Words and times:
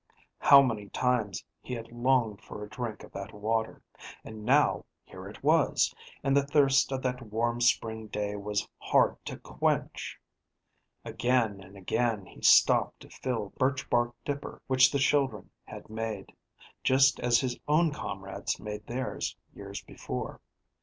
How 0.39 0.63
many 0.63 0.89
times 0.89 1.43
he 1.61 1.75
had 1.75 1.91
longed 1.91 2.41
for 2.41 2.63
a 2.63 2.69
drink 2.69 3.03
of 3.03 3.11
that 3.11 3.31
water, 3.33 3.83
and 4.23 4.43
now 4.43 4.83
here 5.05 5.27
it 5.29 5.43
was, 5.43 5.93
and 6.23 6.35
the 6.35 6.41
thirst 6.43 6.91
of 6.91 7.03
that 7.03 7.21
warm 7.21 7.61
spring 7.61 8.07
day 8.07 8.35
was 8.35 8.67
hard 8.79 9.23
to 9.25 9.37
quench! 9.37 10.19
Again 11.05 11.61
and 11.61 11.77
again 11.77 12.25
he 12.25 12.41
stopped 12.41 13.01
to 13.01 13.11
fill 13.11 13.49
the 13.49 13.57
birchbark 13.59 14.15
dipper 14.25 14.59
which 14.65 14.89
the 14.91 14.97
school 14.97 15.27
children 15.27 15.51
had 15.65 15.87
made, 15.87 16.33
just 16.83 17.19
as 17.19 17.39
his 17.39 17.59
own 17.67 17.91
comrades 17.93 18.59
made 18.59 18.87
theirs 18.87 19.37
years 19.53 19.83
before. 19.83 20.41